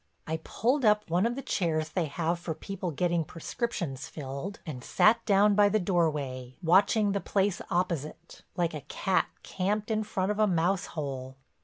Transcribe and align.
I 0.25 0.37
pulled 0.37 0.83
up 0.83 1.07
one 1.11 1.27
of 1.27 1.35
the 1.35 1.43
chairs 1.43 1.89
they 1.89 2.05
have 2.07 2.39
for 2.39 2.55
people 2.55 2.89
getting 2.89 3.23
prescriptions 3.23 4.07
filled, 4.07 4.59
and 4.65 4.83
sat 4.83 5.23
down 5.27 5.53
by 5.53 5.69
the 5.69 5.79
doorway, 5.79 6.55
watching 6.63 7.11
the 7.11 7.21
place 7.21 7.61
opposite, 7.69 8.41
like 8.55 8.73
a 8.73 8.81
cat 8.81 9.27
camped 9.43 9.91
in 9.91 10.01
front 10.03 10.31
of 10.31 10.39
a 10.39 10.47
mouse 10.47 10.87
hole. 10.97 11.37